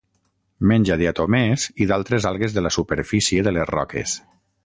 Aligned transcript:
Menja 0.69 0.95
diatomees 1.01 1.65
i 1.85 1.89
d'altres 1.91 2.27
algues 2.31 2.57
de 2.57 2.65
la 2.67 2.73
superfície 2.79 3.45
de 3.49 3.57
les 3.59 3.71
roques. 3.77 4.19